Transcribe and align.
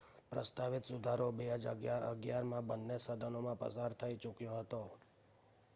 પ્રસ્તાવિત 0.29 0.85
સુધારો 0.85 1.27
2011માં 1.33 2.67
બન્ને 2.67 2.97
સદનોમાં 2.99 3.61
પસાર 3.61 3.97
થઈ 3.99 4.15
ચૂક્યો 4.17 4.59
હતો 4.59 4.81